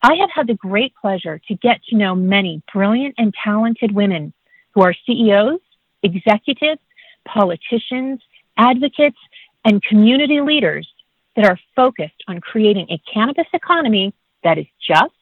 I 0.00 0.14
have 0.20 0.30
had 0.32 0.46
the 0.46 0.54
great 0.54 0.94
pleasure 0.94 1.40
to 1.48 1.54
get 1.56 1.82
to 1.88 1.96
know 1.96 2.14
many 2.14 2.62
brilliant 2.72 3.16
and 3.18 3.34
talented 3.34 3.92
women 3.92 4.32
who 4.74 4.82
are 4.82 4.94
CEOs, 5.06 5.60
executives, 6.02 6.80
politicians, 7.26 8.20
advocates, 8.56 9.16
and 9.64 9.82
community 9.82 10.40
leaders 10.40 10.88
that 11.36 11.44
are 11.46 11.58
focused 11.74 12.22
on 12.28 12.40
creating 12.40 12.86
a 12.90 13.00
cannabis 13.12 13.46
economy 13.52 14.14
that 14.42 14.58
is 14.58 14.66
just, 14.86 15.12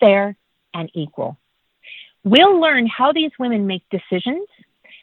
fair, 0.00 0.36
and 0.74 0.90
equal. 0.94 1.38
We'll 2.24 2.60
learn 2.60 2.86
how 2.86 3.12
these 3.12 3.30
women 3.38 3.66
make 3.66 3.82
decisions, 3.90 4.46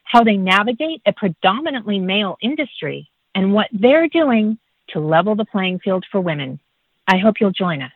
how 0.04 0.24
they 0.24 0.38
navigate 0.38 1.02
a 1.06 1.14
predominantly 1.14 2.00
male 2.00 2.38
industry, 2.42 3.10
and 3.34 3.54
what 3.54 3.68
they're 3.72 4.08
doing 4.08 4.58
to 4.90 5.00
level 5.00 5.36
the 5.36 5.46
playing 5.46 5.80
field 5.80 6.06
for 6.12 6.22
women. 6.22 6.60
I 7.08 7.18
hope 7.18 7.36
you'll 7.40 7.52
join 7.52 7.82
us. 7.82 7.92